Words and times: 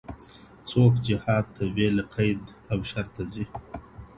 څوک 0.69 0.93
جهاد 1.07 1.45
ته 1.55 1.63
بيله 1.75 2.03
قيد 2.15 2.41
او 2.71 2.79
شرطه 2.91 3.23
ځي؟ 3.31 3.45